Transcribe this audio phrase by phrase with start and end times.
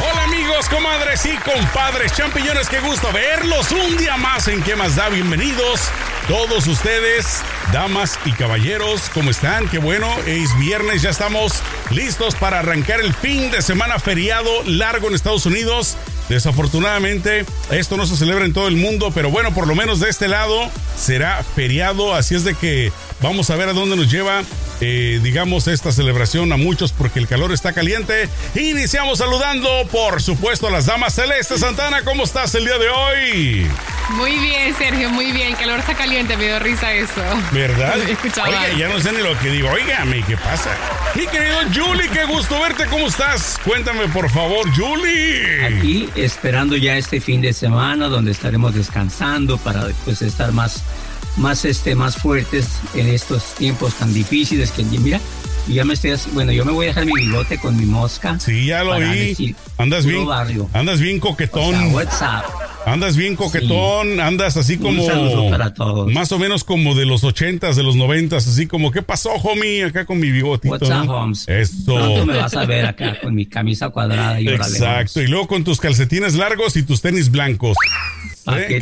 [0.00, 4.94] Hola amigos, comadres y compadres, champiñones, qué gusto verlos un día más en ¿Qué más
[4.94, 5.08] da?
[5.08, 5.80] Bienvenidos
[6.28, 9.66] todos ustedes, damas y caballeros, ¿cómo están?
[9.70, 11.54] Qué bueno, es viernes, ya estamos
[11.90, 15.96] listos para arrancar el fin de semana feriado largo en Estados Unidos.
[16.28, 20.10] Desafortunadamente, esto no se celebra en todo el mundo, pero bueno, por lo menos de
[20.10, 24.42] este lado será feriado, así es de que vamos a ver a dónde nos lleva,
[24.80, 28.28] eh, digamos, esta celebración a muchos porque el calor está caliente.
[28.54, 33.66] Iniciamos saludando, por supuesto, a las damas Celeste Santana, ¿cómo estás el día de hoy?
[34.10, 35.48] Muy bien, Sergio, muy bien.
[35.48, 37.22] El calor está caliente, me dio risa eso.
[37.52, 37.96] ¿Verdad?
[38.46, 39.68] Oiga, ya no sé ni lo que digo.
[39.70, 40.70] Óigame, ¿qué pasa?
[41.14, 42.86] Mi querido Julie, qué gusto verte.
[42.86, 43.58] ¿Cómo estás?
[43.64, 45.66] Cuéntame, por favor, Julie.
[45.66, 50.82] Aquí esperando ya este fin de semana donde estaremos descansando para después estar más,
[51.36, 55.20] más, este, más fuertes en estos tiempos tan difíciles que mira.
[55.68, 58.38] y Ya me estoy bueno, yo me voy a dejar mi bigote con mi mosca.
[58.40, 59.28] Sí, ya lo vi.
[59.28, 60.68] decir, Andas bien, barrio.
[60.72, 61.74] andas bien O coquetón.
[61.74, 62.44] sea, WhatsApp.
[62.86, 65.04] Andas bien coquetón, andas así como.
[65.04, 66.10] saludo para todos.
[66.10, 69.84] Más o menos como de los ochentas, de los noventas, así como, ¿qué pasó, homie?
[69.84, 70.72] Acá con mi bigotito.
[70.72, 71.16] WhatsApp, ¿no?
[71.18, 71.46] Holmes.
[71.84, 75.20] Pronto me vas a ver acá con mi camisa cuadrada y Exacto.
[75.20, 77.76] Y luego con tus calcetines largos y tus tenis blancos.
[78.44, 78.78] ¿Para ¿Eh?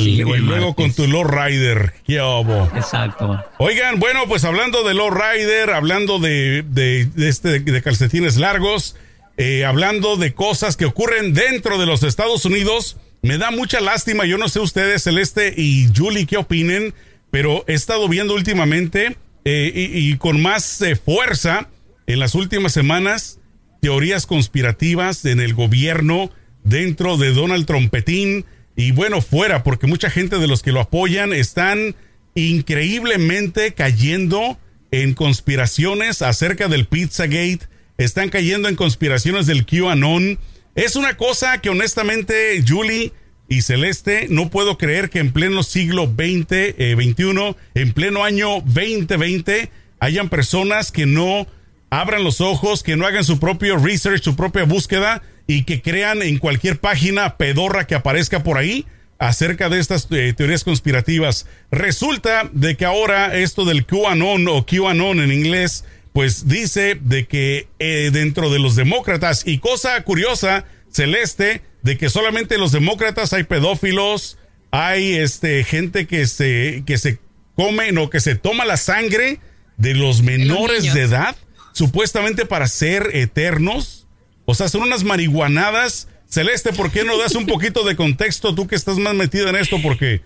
[0.00, 1.94] Y el luego con tu Low Rider.
[2.06, 2.70] ¿Qué obo?
[2.74, 3.42] Exacto.
[3.58, 8.96] Oigan, bueno, pues hablando de Low Rider, hablando de, de, de este, de calcetines largos,
[9.36, 14.24] eh, hablando de cosas que ocurren dentro de los Estados Unidos, me da mucha lástima.
[14.24, 16.94] Yo no sé ustedes, Celeste y Julie, qué opinen,
[17.30, 21.68] pero he estado viendo últimamente eh, y, y con más eh, fuerza
[22.06, 23.38] en las últimas semanas
[23.80, 26.30] teorías conspirativas en el gobierno,
[26.64, 28.44] dentro de Donald Trompetín
[28.78, 31.96] y bueno, fuera, porque mucha gente de los que lo apoyan están
[32.36, 34.56] increíblemente cayendo
[34.92, 37.66] en conspiraciones acerca del Pizzagate,
[37.98, 40.38] están cayendo en conspiraciones del QAnon.
[40.76, 43.12] Es una cosa que honestamente, Julie
[43.48, 46.46] y Celeste, no puedo creer que en pleno siglo XX,
[46.78, 51.48] eh, 21, en pleno año 2020, hayan personas que no
[51.90, 56.22] abran los ojos, que no hagan su propio research, su propia búsqueda y que crean
[56.22, 58.86] en cualquier página pedorra que aparezca por ahí
[59.18, 61.46] acerca de estas eh, teorías conspirativas.
[61.70, 67.68] Resulta de que ahora esto del QAnon o QAnon en inglés, pues dice de que
[67.78, 73.44] eh, dentro de los demócratas, y cosa curiosa, celeste, de que solamente los demócratas hay
[73.44, 74.38] pedófilos,
[74.70, 77.18] hay este gente que se, que se
[77.56, 79.40] come, no, que se toma la sangre
[79.76, 81.36] de los menores de edad,
[81.78, 84.06] supuestamente para ser eternos.
[84.44, 86.08] O sea, son unas marihuanadas.
[86.28, 89.56] Celeste, ¿por qué no das un poquito de contexto tú que estás más metida en
[89.56, 89.76] esto?
[89.82, 90.20] Porque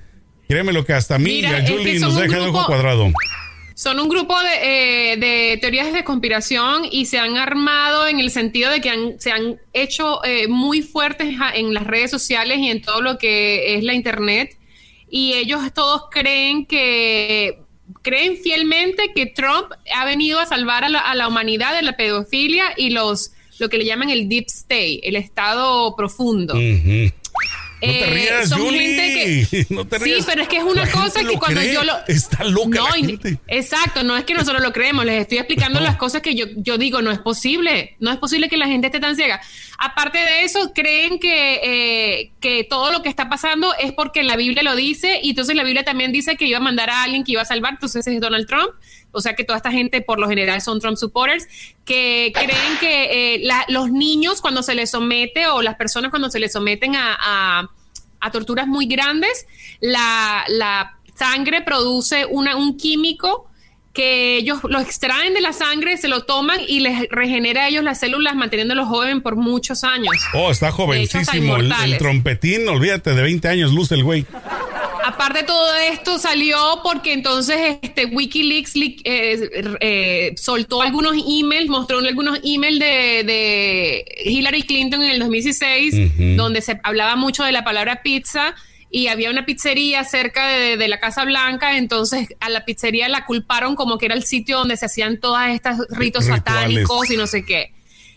[0.49, 2.47] créeme lo que hasta a mí Mira, y a es que Julie nos deja de
[2.49, 3.13] ojo cuadrado.
[3.75, 8.31] Son un grupo de, eh, de teorías de conspiración y se han armado en el
[8.31, 12.69] sentido de que han- se han hecho eh, muy fuertes en las redes sociales y
[12.71, 14.57] en todo lo que es la internet.
[15.11, 17.62] Y ellos todos creen que
[18.03, 22.91] creen fielmente que Trump ha venido a salvar a la, humanidad de la pedofilia y
[22.91, 26.55] los lo que le llaman el deep state, el estado profundo.
[27.85, 30.85] No te Eh, rías, son gente que- no te Sí, pero es que es una
[30.85, 31.75] La cosa que cuando cree.
[31.75, 31.95] yo lo.
[32.07, 33.39] Está loca No, la y- gente.
[33.49, 35.87] Exacto, no es que nosotros lo creemos, les estoy explicando No.
[35.87, 38.87] las cosas que yo, yo digo, no es posible, no es posible que la gente
[38.87, 39.41] esté tan ciega.
[39.79, 44.37] Aparte de eso, creen que, eh, que todo lo que está pasando es porque la
[44.37, 47.25] Biblia lo dice, y entonces la Biblia también dice que iba a mandar a alguien
[47.25, 48.71] que iba a salvar, entonces es Donald Trump.
[49.15, 51.47] O sea que toda esta gente por lo general son Trump supporters,
[51.85, 56.31] que creen que eh, la- los niños cuando se les somete o las personas cuando
[56.31, 57.71] se les someten a, a-
[58.23, 59.47] a torturas muy grandes,
[59.81, 63.49] la, la sangre produce una, un químico
[63.93, 67.85] que ellos lo extraen de la sangre, se lo toman y les regenera a ellos
[67.85, 70.15] las células manteniéndolos joven por muchos años.
[70.35, 71.57] Oh, está hecho, jovencísimo.
[71.57, 74.25] El, el trompetín, olvídate, de 20 años luce el güey.
[75.05, 79.51] Aparte de todo esto salió porque entonces este WikiLeaks eh,
[79.81, 86.37] eh, soltó algunos emails, mostró algunos emails de, de Hillary Clinton en el 2016, Ujú.
[86.37, 88.55] donde se hablaba mucho de la palabra pizza
[88.91, 93.25] y había una pizzería cerca de, de, la Casa Blanca, entonces a la pizzería la
[93.25, 96.29] culparon como que era el sitio donde se hacían todas estas ritos Rituales.
[96.45, 97.73] satánicos y no sé qué.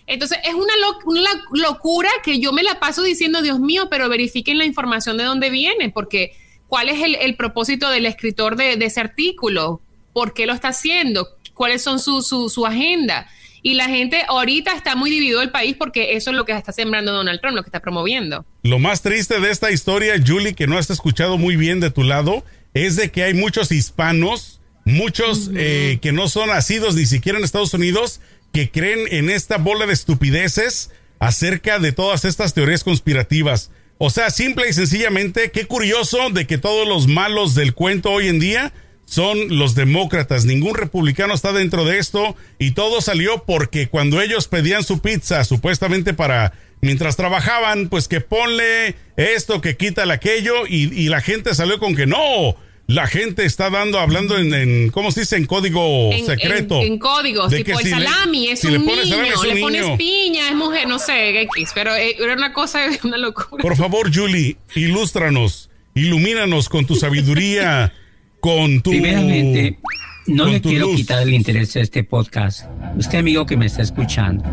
[0.07, 4.07] Entonces es una, lo- una locura que yo me la paso diciendo, Dios mío, pero
[4.09, 6.35] verifiquen la información de dónde viene, porque
[6.67, 9.81] cuál es el, el propósito del escritor de, de ese artículo,
[10.13, 13.27] por qué lo está haciendo, cuáles son su, su, su agenda.
[13.61, 16.71] Y la gente ahorita está muy dividido el país porque eso es lo que está
[16.71, 18.45] sembrando Donald Trump, lo que está promoviendo.
[18.61, 22.03] Lo más triste de esta historia, Julie, que no has escuchado muy bien de tu
[22.03, 22.43] lado,
[22.75, 27.43] es de que hay muchos hispanos, muchos eh, que no son nacidos ni siquiera en
[27.43, 28.21] Estados Unidos,
[28.53, 33.71] que creen en esta bola de estupideces acerca de todas estas teorías conspirativas.
[33.97, 38.27] O sea, simple y sencillamente, qué curioso de que todos los malos del cuento hoy
[38.27, 38.73] en día
[39.05, 40.45] son los demócratas.
[40.45, 45.45] Ningún republicano está dentro de esto y todo salió porque cuando ellos pedían su pizza,
[45.45, 51.55] supuestamente para mientras trabajaban, pues que ponle esto, que quítale aquello y, y la gente
[51.55, 52.57] salió con que no.
[52.87, 55.37] La gente está dando, hablando en, en ¿cómo se dice?
[55.37, 56.81] En código En, secreto.
[56.81, 58.91] en, en códigos, De tipo que el si le- salami, es si un le niño,
[58.91, 62.33] pones salami, es un le pones piña, es mujer, no sé, X, pero eh, era
[62.33, 63.61] una cosa, una locura.
[63.63, 67.91] Por favor, Julie, ilústranos, ilumínanos con tu sabiduría,
[68.39, 68.91] con tu...
[68.91, 69.79] Primeramente,
[70.27, 70.97] no le quiero luz.
[70.97, 72.65] quitar el interés a este podcast.
[72.97, 74.43] Usted, amigo que me está escuchando,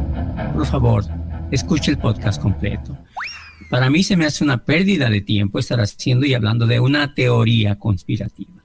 [0.54, 1.04] por favor,
[1.50, 2.96] escuche el podcast completo.
[3.72, 7.14] Para mí se me hace una pérdida de tiempo estar haciendo y hablando de una
[7.14, 8.62] teoría conspirativa.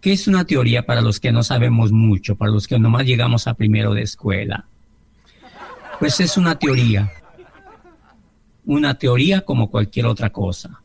[0.00, 3.48] ¿Qué es una teoría para los que no sabemos mucho, para los que nomás llegamos
[3.48, 4.66] a primero de escuela?
[5.98, 7.10] Pues es una teoría.
[8.64, 10.80] Una teoría como cualquier otra cosa.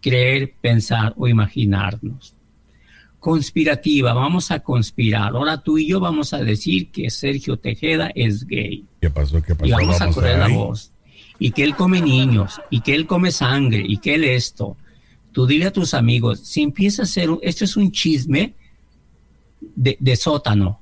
[0.00, 2.34] Creer, pensar o imaginarnos
[3.20, 5.36] conspirativa, vamos a conspirar.
[5.36, 8.84] Ahora tú y yo vamos a decir que Sergio Tejeda es gay.
[9.00, 9.40] ¿Qué pasó?
[9.40, 9.66] ¿Qué pasó?
[9.66, 10.91] Y vamos, a correr la voz.
[11.44, 14.76] Y que él come niños, y que él come sangre, y que él esto.
[15.32, 18.54] Tú dile a tus amigos, si empieza a ser, un- esto es un chisme
[19.74, 20.78] de, de sótano.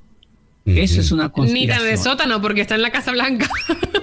[0.66, 1.78] Eso es una Ni conspiración.
[1.78, 3.48] tan de sótano porque está en la Casa Blanca.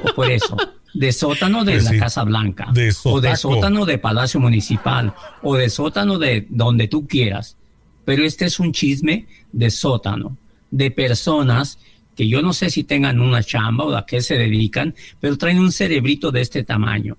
[0.04, 0.58] O por eso,
[0.94, 2.00] de sótano de Pues la sí.
[2.00, 5.14] Casa Blanca, De o de sótano de Palacio Municipal,
[5.44, 7.56] o de sótano de donde tú quieras.
[8.04, 10.38] Pero este es un chisme de sótano,
[10.72, 11.78] de personas
[12.18, 15.60] que yo no sé si tengan una chamba o a qué se dedican, pero traen
[15.60, 17.16] un cerebrito de este tamaño.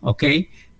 [0.00, 0.24] ¿Ok?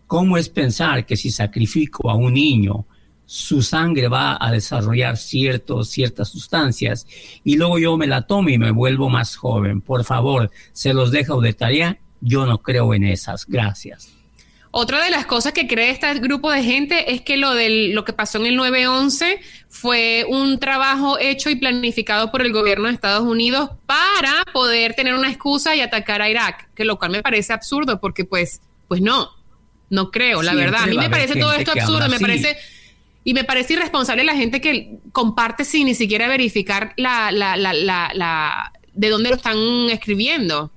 [0.07, 2.87] ¿Cómo es pensar que si sacrifico a un niño,
[3.27, 7.07] su sangre va a desarrollar ciertos, ciertas sustancias
[7.45, 9.83] y luego yo me la tomo y me vuelvo más joven?
[9.83, 11.99] Por favor, se los dejo de tarea.
[12.23, 13.45] Yo no creo en esas.
[13.47, 14.16] Gracias.
[14.79, 18.05] Otra de las cosas que cree este grupo de gente es que lo del lo
[18.05, 19.39] que pasó en el 9/11
[19.71, 25.15] fue un trabajo hecho y planificado por el gobierno de Estados Unidos para poder tener
[25.15, 29.01] una excusa y atacar a Irak, que lo cual me parece absurdo porque pues pues
[29.01, 29.31] no,
[29.89, 30.85] no creo, la Siempre verdad.
[30.85, 32.59] A mí me parece todo esto absurdo, me parece
[33.25, 37.73] y me parece irresponsable la gente que comparte sin ni siquiera verificar la, la, la,
[37.73, 39.57] la, la de dónde lo están
[39.89, 40.71] escribiendo.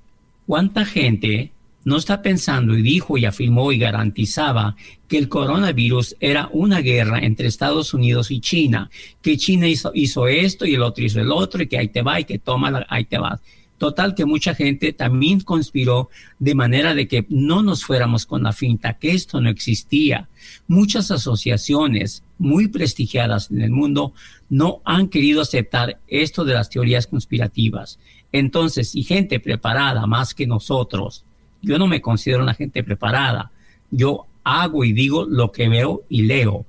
[0.47, 1.51] ¿Cuánta gente
[1.85, 4.75] no está pensando y dijo y afirmó y garantizaba
[5.07, 8.89] que el coronavirus era una guerra entre Estados Unidos y China?
[9.21, 12.19] Que China hizo, esto y el otro hizo el otro y que ahí te va
[12.19, 13.39] y que toma, la- ahí te va.
[13.77, 18.51] Total que mucha gente también conspiró de manera de que no nos fuéramos con la
[18.51, 20.27] finta, que esto no existía.
[20.67, 24.13] Muchas asociaciones muy prestigiadas en el mundo
[24.49, 27.99] no han querido aceptar esto de las teorías conspirativas.
[28.33, 31.23] Entonces, si gente preparada más que nosotros,
[31.61, 33.51] yo no me considero una gente preparada,
[33.91, 36.65] yo hago y digo lo que veo y leo.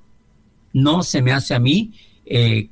[0.73, 1.91] No se me hace a mí
[2.25, 2.69] eh,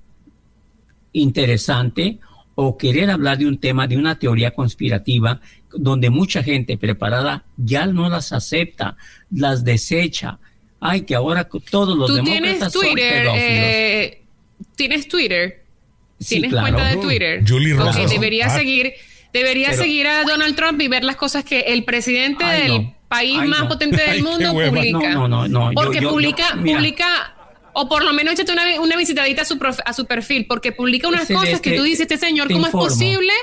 [1.13, 2.19] interesante
[2.55, 5.39] o querer hablar de un tema, de una teoría conspirativa,
[5.73, 8.97] donde mucha gente preparada ya no las acepta,
[9.31, 10.39] las desecha.
[10.81, 13.35] Ay, que ahora todos los Tú demócratas tienes son Twitter, pedófilos.
[13.41, 14.21] eh,
[14.75, 15.65] tienes Twitter,
[16.19, 16.67] Sí, tienes claro.
[16.67, 17.43] cuenta de Twitter.
[17.47, 18.09] Julie Ok, Rosas.
[18.09, 18.57] deberías Ah.
[18.57, 18.91] seguir,
[19.33, 22.81] deberías Pero- seguir a Donald Trump y ver las cosas que el presidente Ay, del
[22.83, 22.95] no.
[23.07, 23.67] país Ay, más no.
[23.69, 25.09] potente del mundo publica.
[25.13, 25.71] No, no, no, no.
[25.71, 26.77] Yo- Porque yo- yo- publica, mira.
[26.77, 27.35] publica,
[27.73, 30.71] o por lo menos échate una, una visitadita a su, prof- a su perfil, porque
[30.71, 32.87] publica unas Ese- cosas este- que tú dices, este señor, ¿cómo informo.
[32.87, 33.33] es posible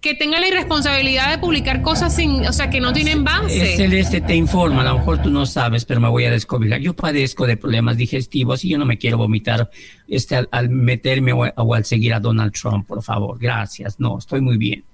[0.00, 3.70] que tenga la irresponsabilidad de publicar cosas sin, o sea, que no tienen base?
[3.72, 6.78] Es celeste, te informa, a lo mejor tú no sabes, pero me voy a descobijar.
[6.80, 9.70] Yo padezco de problemas digestivos y yo no me quiero vomitar
[10.06, 13.38] este, al, al meterme o, o al seguir a Donald Trump, por favor.
[13.38, 13.98] Gracias.
[13.98, 14.84] No, estoy muy bien.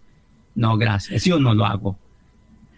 [0.60, 1.24] No, gracias.
[1.24, 1.98] Yo no lo hago.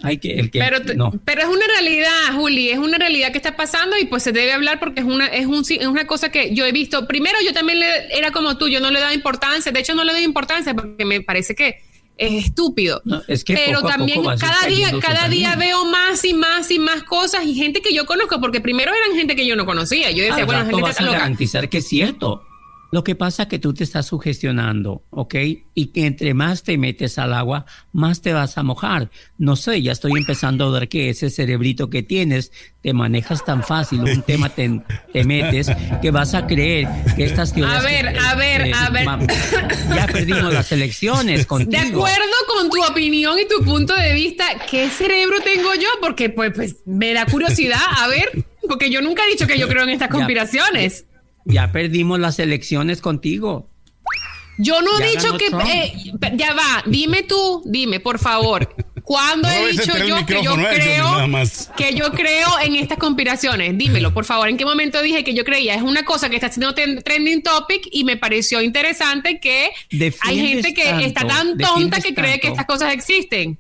[0.05, 1.13] Hay que, el que, Pero, no.
[1.25, 4.53] pero es una realidad, Juli, es una realidad que está pasando y pues se debe
[4.53, 7.09] hablar porque es una, es, un, es una cosa que yo he visto.
[7.09, 10.05] Primero, yo también le, era como tú, yo no le daba importancia, de hecho no
[10.05, 11.83] le doy importancia porque me parece que
[12.17, 13.03] es estúpido.
[13.05, 17.03] No, es que Pero también cada día, cada día veo más y más y más
[17.03, 20.11] cosas y gente que yo conozco, porque primero eran gente que yo no conocía.
[20.13, 22.45] Yo decía, Al bueno, gente vas a garantizar que es cierto.
[22.93, 25.35] Lo que pasa es que tú te estás sugestionando, ¿ok?
[25.75, 29.11] Y que entre más te metes al agua, más te vas a mojar.
[29.39, 33.63] No sé, ya estoy empezando a ver que ese cerebrito que tienes, te manejas tan
[33.63, 35.69] fácil, un tema te, te metes,
[36.03, 37.83] que vas a creer que estas teorías...
[37.83, 39.07] A ver, que- a ver, eh, a ver.
[39.97, 41.81] Ya perdimos las elecciones contigo.
[41.81, 45.89] De acuerdo con tu opinión y tu punto de vista, ¿qué cerebro tengo yo?
[46.03, 49.67] Porque pues, pues me da curiosidad, a ver, porque yo nunca he dicho que yo
[49.67, 51.07] creo en estas conspiraciones.
[51.07, 51.12] Ya
[51.73, 53.69] perdimos las elecciones contigo.
[54.59, 55.47] Yo no Ya he dicho que...
[55.47, 58.75] Eh, ya va, dime tú, dime, por favor.
[59.03, 61.71] ¿Cuándo No he dicho yo que yo creo más.
[61.77, 63.77] que yo creo en estas conspiraciones?
[63.77, 64.49] Dímelo, por favor.
[64.49, 65.75] ¿En qué momento dije que yo creía?
[65.75, 69.71] Es una cosa que está haciendo ten- trending topic y me pareció interesante que
[70.21, 73.59] hay gente que tanto, está tan tonta que cree que estas cosas existen.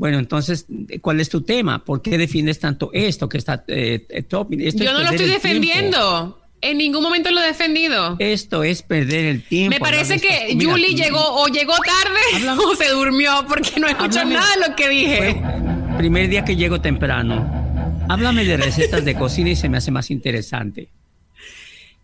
[0.00, 0.64] Bueno, entonces,
[1.02, 1.84] ¿cuál es tu tema?
[1.84, 4.48] ¿Por qué defiendes tanto esto que está eh, eh, top?
[4.58, 5.34] Esto Yo es no lo estoy tiempo.
[5.34, 6.40] defendiendo.
[6.62, 8.16] En ningún momento lo he defendido.
[8.18, 9.74] Esto es perder el tiempo.
[9.74, 12.62] Me parece que estas- Mira, Julie llegó o llegó tarde Háblame.
[12.64, 14.34] o se durmió porque no escuchó Háblame.
[14.34, 15.42] nada de lo que dije.
[15.98, 17.60] primer día que llego temprano.
[18.08, 20.88] Háblame de recetas de cocina y se me hace más interesante.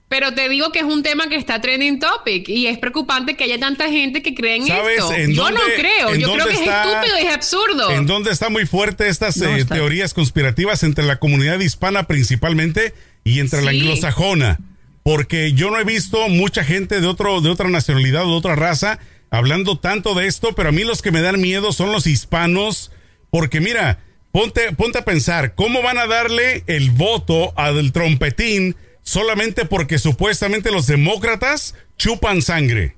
[0.09, 3.43] Pero te digo que es un tema que está trending topic y es preocupante que
[3.45, 5.13] haya tanta gente que cree en ¿Sabes esto.
[5.13, 7.91] en Yo no creo, yo creo que está- es estúpido y es absurdo.
[7.91, 12.95] ¿En dónde está muy fuerte estas No, eh, teorías conspirativas entre la comunidad hispana principalmente
[13.25, 14.61] y entre la anglosajona?
[15.03, 18.55] Porque yo no he visto mucha gente de otro de otra nacionalidad o de otra
[18.55, 22.07] raza hablando tanto de esto, pero a mí los que me dan miedo son los
[22.07, 22.93] hispanos,
[23.31, 23.99] porque mira,
[24.31, 30.73] ponte ponte a pensar, ¿cómo van a darle el voto al trompetín solamente porque supuestamente
[30.73, 32.97] los demócratas chupan sangre?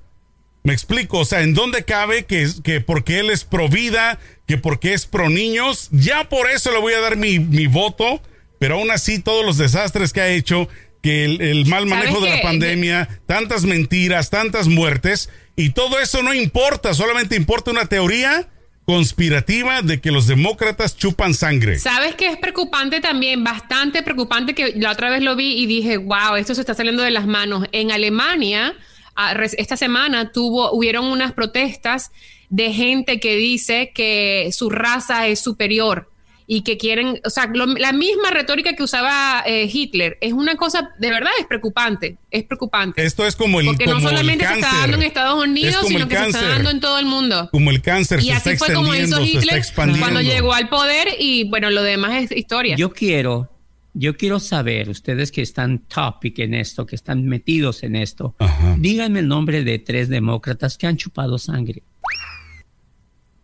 [0.63, 4.57] Me explico, o sea, ¿en dónde cabe que, que porque él es pro vida, que
[4.57, 8.21] porque es pro niños, ya por eso le voy a dar mi, mi voto,
[8.59, 10.67] pero aún así todos los desastres que ha hecho,
[11.01, 15.99] que el, el mal manejo ¿Sabes de la pandemia, tantas mentiras, tantas muertes, y todo
[15.99, 18.49] eso no importa, solamente importa una teoría
[18.89, 21.77] conspirativa de que los demócratas chupan sangre.
[21.77, 23.43] ¿Sabes qué es preocupante también?
[23.43, 27.03] Bastante preocupante que la otra vez lo vi y dije, wow, esto se está saliendo
[27.03, 27.67] de las manos.
[27.71, 28.73] En Alemania,
[29.15, 32.11] ah, esta semana tuvo, hubieron unas protestas
[32.49, 36.09] de gente que dice que su raza es superior
[36.51, 40.17] y que quieren, o sea, lo- la misma retórica que usaba eh, Hitler.
[40.19, 43.05] Es una cosa, de verdad, es preocupante, es preocupante.
[43.05, 45.85] Esto es como el, Porque no como solamente se está dando en Estados Es Unidos,
[45.87, 47.49] sino que se está dando en todo el mundo.
[47.51, 49.61] Como el cáncer Y se así está fue como hizo Hitler
[49.99, 52.75] cuando llegó al poder y bueno, lo demás es historia.
[52.77, 53.51] Yo quiero,
[53.93, 58.75] yo quiero saber, ustedes que están topic en esto, que están metidos en esto, Ajá.
[58.79, 61.83] díganme el nombre de tres demócratas que han chupado sangre.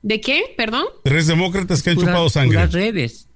[0.05, 0.53] ¿De qué?
[0.55, 0.85] Perdón.
[1.03, 2.59] Tres demócratas que han Pura- chupado sangre.
[2.59, 3.27] puras redes.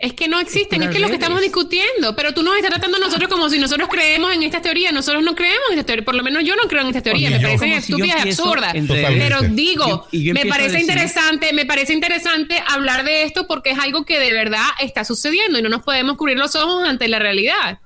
[0.00, 2.96] Es que no existen, es que lo que estamos discutiendo, pero tú nos estás tratando
[2.96, 6.04] a nosotros como si nosotros creemos en estas teorías, nosotros no creemos en estas teorías,
[6.04, 8.26] por lo menos yo no creo en estas teorías, Oye, me parecen Como si estúpidas
[8.26, 8.74] y absurdas.
[9.18, 13.46] Pero digo, Yo- y yo me parece decir- interesante, me parece interesante hablar de esto
[13.48, 16.88] porque es algo que de verdad está sucediendo y no nos podemos cubrir los ojos
[16.88, 17.78] ante la realidad.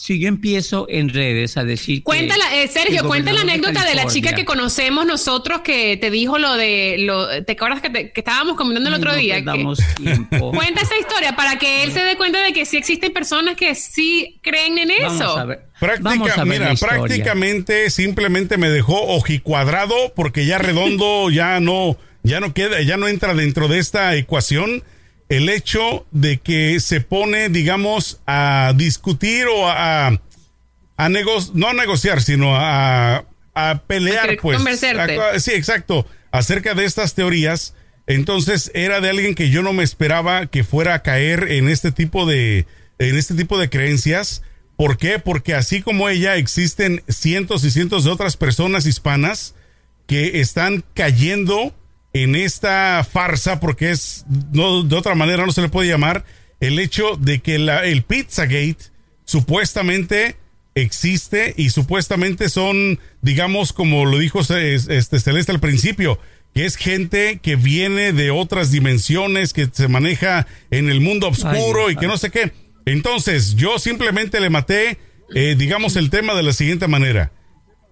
[0.00, 3.84] Si yo empiezo en redes a decir que Cuéntala, eh, Sergio, cuenta la de anécdota
[3.84, 7.90] de la chica que conocemos nosotros que te dijo lo de, lo, ¿te acuerdas que,
[7.90, 9.42] te- que estábamos comentando el otro no día?
[9.42, 9.64] Que-.
[10.38, 13.74] Cuenta esa historia para que él se dé cuenta de que sí existen personas que
[13.74, 15.36] sí creen en Vamos eso.
[15.36, 15.62] a ver.
[15.80, 21.96] Práctica- Vamos a ver mira, prácticamente simplemente me dejó ojicuadrado porque ya redondo ya no,
[22.22, 24.84] ya no queda, ya no entra dentro de esta ecuación
[25.28, 30.20] el hecho de que se pone, digamos, a discutir o a,
[30.96, 34.62] a negociar, no a negociar, sino a, a pelear, A pues.
[35.42, 37.74] sí, exacto, acerca de estas teorías.
[38.06, 41.92] Entonces era de alguien que yo no me esperaba que fuera a caer en este
[41.92, 42.66] tipo de,
[42.98, 44.42] en este tipo de creencias.
[44.76, 45.18] ¿Por qué?
[45.18, 49.54] Porque así como ella existen cientos y cientos de otras personas hispanas
[50.06, 51.74] que están cayendo
[52.22, 56.24] en esta farsa, porque es, no, de otra manera no se le puede llamar,
[56.60, 58.78] el hecho de que la, el Pizzagate
[59.24, 60.36] supuestamente
[60.74, 66.18] existe y supuestamente son, digamos, como lo dijo este Celeste al principio,
[66.54, 71.88] que es gente que viene de otras dimensiones, que se maneja en el mundo oscuro
[71.88, 72.52] Ay, y que no sé qué.
[72.86, 74.98] Entonces, yo simplemente le maté,
[75.34, 77.32] eh, digamos, el tema de la siguiente manera.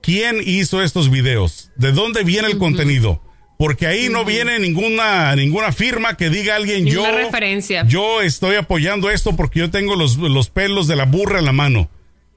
[0.03, 1.71] ¿Quién hizo estos videos?
[1.77, 3.23] ¿De dónde viene el contenido?
[3.59, 7.11] Porque ahí no viene ninguna, ninguna firma que diga alguien yo.
[7.11, 7.85] Referencia.
[7.87, 11.53] Yo estoy apoyando esto porque yo tengo los, los pelos de la burra en la
[11.53, 11.89] mano.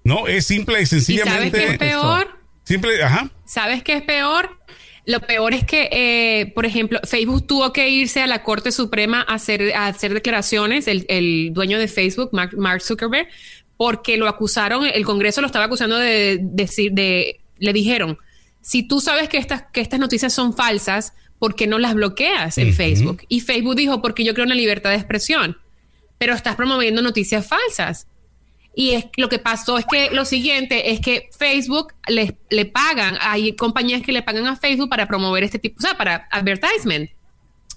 [0.04, 1.58] No, es simple y ¿Y sabes sencillamente.
[1.58, 2.28] qué es peor?
[2.64, 3.30] Simple, ajá.
[3.46, 4.58] ¿Sabes qué es peor?
[5.06, 9.26] Lo peor es que, eh, por ejemplo, Facebook tuvo que irse a la Corte Suprema
[9.28, 13.28] a hacer, a hacer declaraciones, el, el dueño de Facebook, Mark, Mark Zuckerberg,
[13.76, 18.20] porque lo acusaron, el Congreso lo estaba acusando de decir, de, le dijeron,
[18.62, 22.58] si tú sabes que estas, que estas noticias son falsas, ¿por qué no las bloqueas
[22.58, 23.24] en Facebook?
[23.28, 25.58] Y Facebook dijo, porque yo creo en la libertad de expresión,
[26.18, 28.08] pero estás promoviendo noticias falsas.
[28.76, 33.18] Y es, lo que pasó es que lo siguiente es que Facebook le, le pagan,
[33.22, 37.10] hay compañías que le pagan a Facebook para promover este tipo, o sea, para advertisement.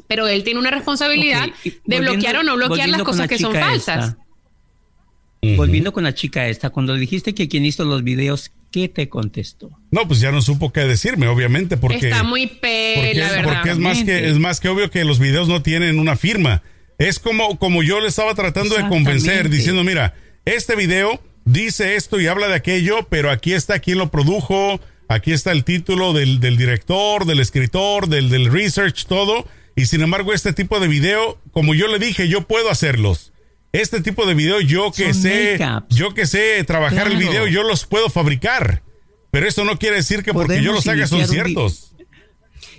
[0.06, 1.48] Pero él tiene una responsabilidad
[1.84, 4.08] de bloquear o no bloquear las cosas la que son falsas.
[4.10, 5.56] esta.
[5.56, 9.70] Volviendo con la chica esta, cuando dijiste que quien hizo los videos, ¿qué te contestó?
[9.92, 12.08] No, pues ya no supo qué decirme, obviamente, porque...
[12.08, 13.52] Está muy porque, pe, la es, verdad.
[13.54, 16.62] porque es más que es más que obvio que los videos no tienen una firma.
[16.98, 20.14] Es como, como yo le estaba tratando de convencer, diciendo, mira,
[20.44, 25.32] este video dice esto y habla de aquello, pero aquí está quién lo produjo, aquí
[25.32, 29.46] está el título del, del director, del escritor, del, del research, todo.
[29.76, 33.32] Y sin embargo, este tipo de video, como yo le dije, yo puedo hacerlos.
[33.72, 37.62] Este tipo de video, yo que Son sé, yo que sé trabajar el video, yo
[37.62, 38.82] los puedo fabricar.
[39.30, 41.94] Pero eso no quiere decir que porque yo los haga son ciertos.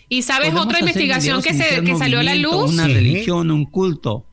[0.08, 2.72] Y sabes Podemos otra investigación que, se, que salió a la luz.
[2.72, 4.28] Una religión, un culto.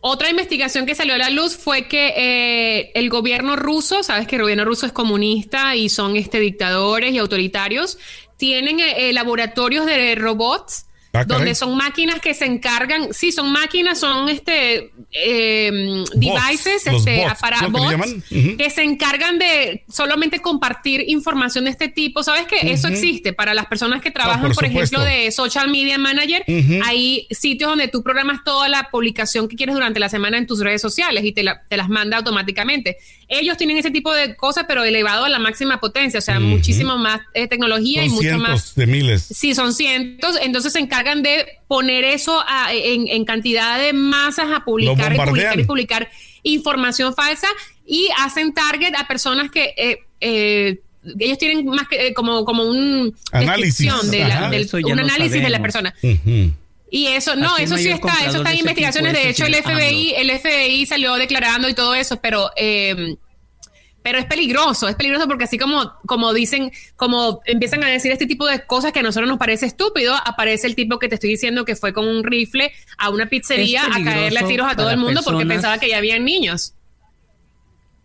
[0.00, 4.36] Otra investigación que salió a la luz fue que eh, el gobierno ruso, sabes que
[4.36, 7.98] el gobierno ruso es comunista y son este dictadores y autoritarios,
[8.36, 13.50] tienen eh, eh, laboratorios de robots Ah, donde son máquinas que se encargan, sí, son
[13.50, 17.88] máquinas, son este eh, devices, los este, bots, para ¿no?
[17.88, 22.22] que bots, se encargan de solamente compartir información de este tipo.
[22.22, 25.96] Sabes que eso existe para las personas que trabajan, por por, ejemplo, de social media
[25.98, 26.44] manager.
[26.84, 30.60] Hay sitios donde tú programas toda la publicación que quieres durante la semana en tus
[30.60, 32.98] redes sociales y te, la- te las manda automáticamente.
[33.28, 36.46] Ellos tienen ese tipo de cosas, pero elevado a la máxima potencia, o sea, Ujú.
[36.46, 39.22] muchísimo más eh, tecnología y Son mucho cientos más de miles.
[39.30, 44.46] Sí, son cientos, entonces se encargan de poner eso a- en, en cantidad de masas
[44.54, 46.10] a publicar y publicar y publicar
[46.42, 47.48] información falsa
[47.86, 50.80] y hacen target a personas que eh, eh,
[51.20, 53.78] ellos tienen más que eh, como, como un Análisis.
[53.86, 55.94] descripción de la- del- un análisis de la persona.
[56.02, 56.52] Ujú.
[56.90, 59.12] Y eso, no, eso sí está, eso está en investigaciones.
[59.12, 63.16] De hecho, el señor FBI, el FBI salió declarando y todo eso, pero eh,
[64.08, 68.26] pero es peligroso, es peligroso porque así como, como dicen, como empiezan a decir este
[68.26, 71.28] tipo de cosas que a nosotros nos parece estúpido, aparece el tipo que te estoy
[71.28, 74.90] diciendo que fue con un rifle a una pizzería a caerle a tiros a todo
[74.90, 76.74] el mundo porque pensaba que ya habían niños.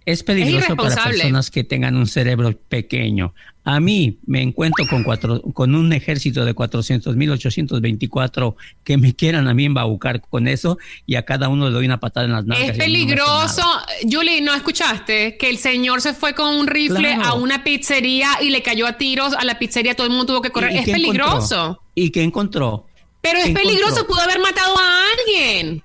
[0.05, 3.33] Es peligroso para personas que tengan un cerebro pequeño.
[3.63, 9.13] A mí me encuentro con cuatro, con un ejército de 400 mil 824 que me
[9.15, 12.33] quieran a mí embaucar con eso y a cada uno le doy una patada en
[12.33, 12.69] las nalgas.
[12.71, 13.61] Es no peligroso.
[13.61, 13.85] nada.
[14.11, 15.37] Julie, ¿no escuchaste?
[15.37, 17.23] Que el señor se fue con un rifle Claro.
[17.23, 20.41] a una pizzería y le cayó a tiros a la pizzería, todo el mundo tuvo
[20.41, 20.71] que correr.
[20.71, 21.03] ¿Y- y es encontró?
[21.25, 21.81] peligroso.
[21.95, 22.87] ¿Y qué encontró?
[23.21, 24.07] Pero es ¿Qué peligroso, encontró?
[24.07, 25.81] pudo haber matado a alguien.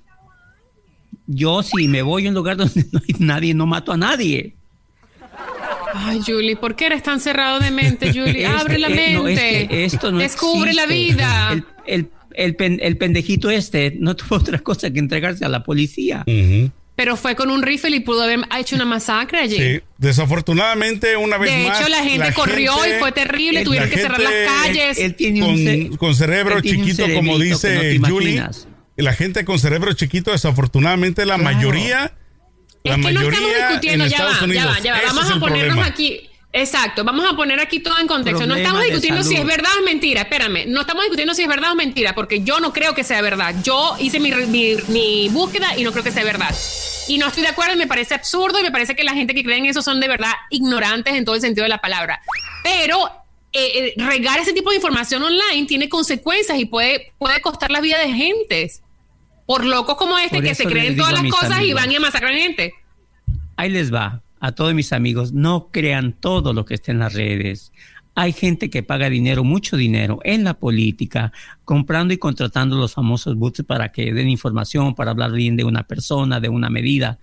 [1.30, 4.54] Yo si me voy a un lugar donde no hay nadie, no mato a nadie.
[5.94, 8.44] Ay, Julie, ¿por qué eres tan cerrado de mente, Julie?
[8.46, 9.12] Este, Abre la mente.
[9.14, 11.50] no, es que esto no Descubre la vida.
[11.52, 15.64] El, el- el pen- el pendejito este no tuvo otra cosa que entregarse a la
[15.64, 16.24] policía.
[16.94, 19.56] Pero fue con un rifle y pudo haber hecho una masacre allí.
[19.56, 21.80] Sí, desafortunadamente una vez de más.
[21.80, 23.64] hecho, la gente corrió gente- y fue terrible.
[23.64, 24.98] Tuvieron que cerrar las calles.
[24.98, 28.30] Él, él tiene un con, con cerebro él tiene un chiquito, como no dice Julie.
[28.30, 28.68] imaginas.
[28.98, 31.54] La gente con cerebro chiquito, desafortunadamente, la Claro.
[31.56, 32.12] mayoría.
[32.84, 34.64] Es La que no mayoría estamos discutiendo, en ya Estados va, Unidos.
[34.64, 35.00] ya va, ya va.
[35.08, 35.86] Vamos es a ponernos problema.
[35.86, 36.30] aquí.
[36.50, 38.46] Exacto, vamos a poner aquí todo en contexto.
[38.46, 40.22] no estamos discutiendo si es verdad o es mentira.
[40.22, 43.20] Espérame, no estamos discutiendo si es verdad o mentira, porque yo no creo que sea
[43.22, 43.54] verdad.
[43.62, 46.52] Yo hice mi, mi- mi búsqueda y no creo que sea verdad.
[47.06, 49.34] Y no estoy de acuerdo, y me parece absurdo y me parece que la gente
[49.34, 52.20] que cree en eso son de verdad ignorantes en todo el sentido de la palabra.
[52.64, 53.06] Pero
[53.52, 57.80] eh, eh, regar ese tipo de información online tiene consecuencias y puede, puede costar la
[57.80, 58.82] vida de gentes.
[59.48, 62.34] Por locos como este Por que se creen todas las cosas y van y masacran
[62.34, 62.74] gente.
[63.56, 64.20] Ahí les va.
[64.40, 67.72] A todos mis amigos, no crean todo lo que está en las redes.
[68.14, 71.32] Hay gente que paga dinero, mucho dinero, en la política,
[71.64, 75.84] comprando y contratando los famosos bots para que den información, para hablar bien de una
[75.84, 77.18] persona, de una medida.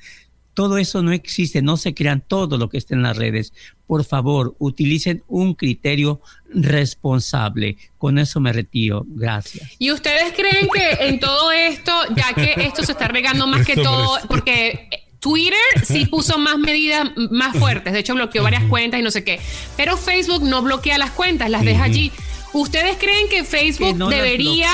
[0.56, 3.54] Todo eso no existe, no se crean todo lo que está en las redes.
[3.86, 7.78] Por favor, utilicen un criterio responsable.
[8.00, 9.06] Con eso me retiro.
[9.08, 9.70] Gracias.
[9.78, 13.76] ¿Y ustedes creen que en todo esto, ya que esto se está regando más que
[13.76, 14.90] todo, porque
[15.20, 19.24] Twitter sí puso más medidas más fuertes, de hecho bloqueó varias cuentas y no sé
[19.24, 19.40] qué,
[19.76, 22.12] pero Facebook no bloquea las cuentas, las deja allí.
[22.60, 24.70] ¿Ustedes creen que Facebook Que no las debería...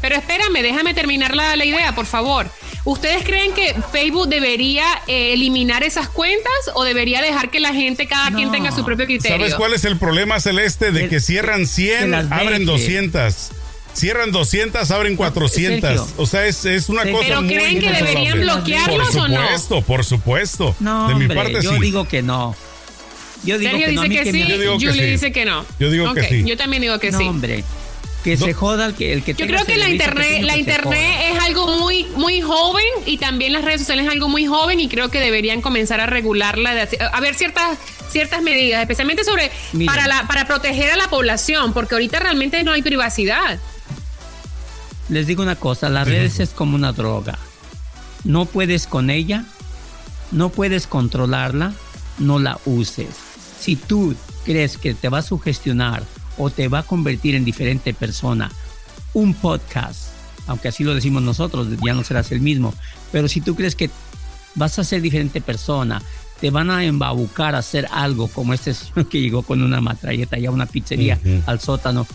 [0.00, 2.48] Pero espérame, déjame terminar la, la idea, por favor.
[2.86, 8.06] ¿Ustedes creen que Facebook debería eh, eliminar esas cuentas o debería dejar que la gente,
[8.06, 9.36] cada quien tenga su propio criterio?
[9.36, 10.90] ¿Sabes cuál es el problema celeste?
[10.90, 12.64] De Que- que cierran 100, que las abren deje.
[12.64, 13.50] 200.
[13.92, 15.80] Cierran 200, abren 400.
[15.90, 16.06] Sergio.
[16.16, 17.18] O sea, es, es una Sergio.
[17.18, 19.36] cosa ¿Pero muy creen que deberían bloquearlos Por o no?
[19.42, 20.76] supuesto, por supuesto.
[20.80, 21.80] No, de mi hombre, parte yo sí.
[21.80, 22.56] digo que no.
[23.44, 24.00] Yo digo Sergio que no.
[24.00, 24.42] a dice que, sí,
[24.86, 25.10] Julie sí.
[25.10, 25.64] dice que no.
[25.78, 26.44] Yo digo que sí.
[26.44, 27.24] Yo también digo que no, sí.
[27.24, 27.64] hombre.
[28.24, 28.44] Que No.
[28.44, 31.78] se joda el que, el que Yo creo que la internet, la internet es algo
[31.78, 35.20] muy, muy joven y también las redes sociales es algo muy joven y creo que
[35.20, 37.78] deberían comenzar a regularla, de a ver ciertas,
[38.10, 39.50] ciertas medidas, especialmente sobre
[39.86, 43.58] para la, para proteger a la población, porque ahorita realmente no hay privacidad.
[45.08, 47.38] Les digo una cosa, las redes es como una droga.
[48.24, 49.44] No puedes con ella,
[50.30, 51.72] no puedes controlarla,
[52.18, 53.08] no la uses.
[53.60, 56.02] Si tú crees que te va a sugestionar
[56.38, 58.50] o te va a convertir en diferente persona,
[59.12, 60.08] un podcast,
[60.46, 62.74] aunque así lo decimos nosotros, ya no serás el mismo,
[63.12, 63.90] pero si tú crees que
[64.54, 66.02] vas a ser diferente persona,
[66.40, 70.38] te van a embabucar a hacer algo como este señor que llegó con una matralleta
[70.38, 72.06] y a una pizzería al sótano,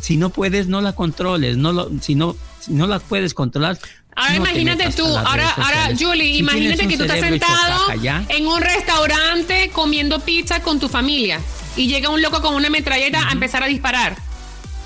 [0.00, 1.56] si no puedes, no la controles.
[1.56, 3.78] No lo, si, no, si no la puedes controlar.
[4.14, 5.90] Ahora no imagínate tú, ahora, ahora.
[5.98, 7.86] Julie, imagínate que tú estás sentado
[8.28, 11.40] en un restaurante comiendo pizza con tu familia
[11.76, 14.16] y llega un loco con una metralleta a empezar a disparar.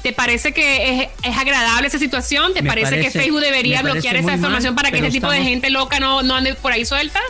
[0.03, 2.55] ¿Te parece que es, es agradable esa situación?
[2.55, 5.71] ¿Te parece, que Facebook debería bloquear esa mal, información para que ese tipo de gente
[5.71, 7.21] loca no, no ande por ahí suelta?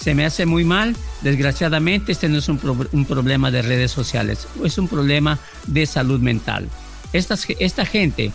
[0.00, 0.96] se me hace muy mal.
[1.20, 5.86] Desgraciadamente, este no es un, pro- un problema de redes sociales, es un problema de
[5.86, 6.68] salud mental.
[7.12, 8.32] Estas, esta gente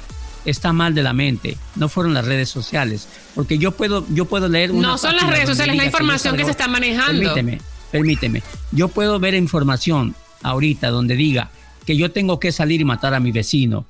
[0.50, 4.48] está mal de la mente, no fueron las redes sociales, porque yo puedo, yo puedo
[4.48, 7.34] leer una No son las redes sociales, la información que se está manejando.
[7.34, 8.44] Permíteme, permíteme.
[8.72, 11.50] Yo puedo ver información ahorita donde diga
[11.86, 13.86] que yo tengo que salir y matar a mi vecino.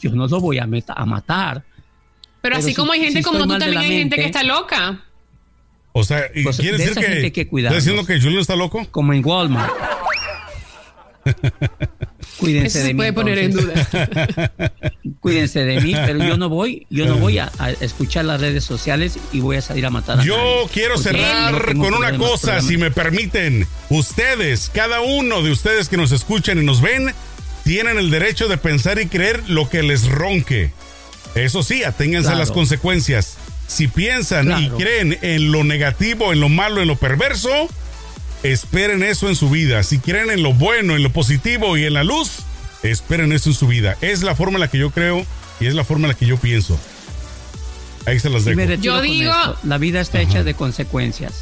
[0.00, 1.62] Yo no lo voy a, meta- a matar.
[1.62, 1.76] Pero,
[2.42, 5.02] Pero así si- como hay gente si como tú, también hay gente que está loca.
[5.92, 8.40] O sea, ¿y Pues, ¿quiere de decir esa que, gente que ¿Está diciendo que Julio
[8.40, 8.86] está loco?
[8.90, 9.72] como en Walmart.
[12.38, 12.98] Cuídense Eso se de mí.
[12.98, 13.88] puede poner en duda.
[15.20, 18.64] Cuídense de mí, pero yo no voy, yo no voy a, a escuchar las redes
[18.64, 22.16] sociales y voy a salir a matar a Yo nadie, quiero no cerrar con una
[22.18, 22.66] cosa, problemas.
[22.66, 23.66] si me permiten.
[23.88, 27.12] Ustedes, cada uno de ustedes que nos escuchan y nos ven,
[27.64, 30.72] tienen el derecho de pensar y creer lo que les ronque.
[31.34, 33.36] Eso sí, aténganse a las consecuencias.
[33.66, 37.68] Si piensan y creen en lo negativo, en lo malo, en lo perverso,
[38.42, 39.82] esperen eso en su vida.
[39.82, 42.40] Si creen en lo bueno, en lo positivo y en la luz,
[42.82, 43.96] esperen eso en su vida.
[44.00, 45.24] Es la forma en la que yo creo
[45.60, 46.78] y es la forma en la que yo pienso.
[48.06, 48.60] Ahí se las dejo.
[48.80, 49.58] Yo digo- esto.
[49.64, 51.32] la vida está hecha de consecuencias.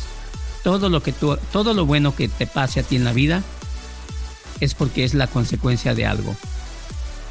[0.63, 3.43] Todo lo que tú, todo lo bueno que te pase a ti en la vida
[4.61, 6.35] es porque es la consecuencia de algo.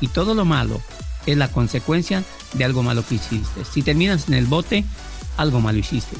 [0.01, 0.79] Y todo lo malo
[1.25, 2.23] es la consecuencia
[2.53, 3.63] de algo malo que hiciste.
[3.65, 4.83] Si terminas en el bote,
[5.37, 6.15] algo malo hiciste.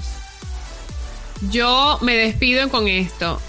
[1.50, 3.42] Yo me despido con esto.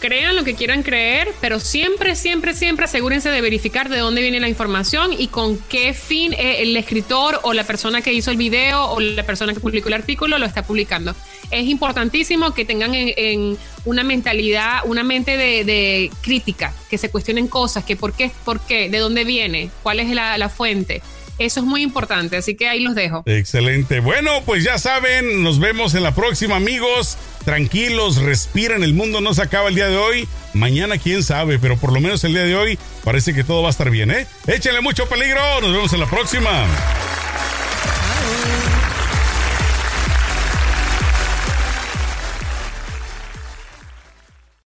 [0.00, 4.38] Crean lo que quieran creer, pero siempre, siempre, siempre asegúrense de verificar de dónde viene
[4.38, 8.36] la información y con qué fin eh, el escritor o la persona que hizo el
[8.36, 11.14] video o la persona que publicó el artículo lo está publicando.
[11.50, 17.48] Es importantísimo que tengan en, una mentalidad, una mente de, de crítica, que se cuestionen
[17.48, 21.00] cosas, que por qué, por qué, de dónde viene, cuál es la fuente.
[21.38, 23.22] Eso es muy importante, así que ahí los dejo.
[23.26, 24.00] Excelente.
[24.00, 27.18] Bueno, pues ya saben, nos vemos en la próxima, amigos.
[27.44, 30.28] Tranquilos, respiren, el mundo no se acaba el día de hoy.
[30.52, 33.68] Mañana quién sabe, pero por lo menos el día de hoy parece que todo va
[33.68, 34.26] a estar bien, ¿eh?
[34.46, 36.66] Échenle mucho peligro, nos vemos en la próxima.